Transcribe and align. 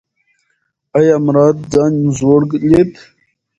ایا 0.97 1.15
مراد 1.25 1.57
ځان 1.73 1.93
زوړ 2.17 2.41
لید؟ 2.69 2.91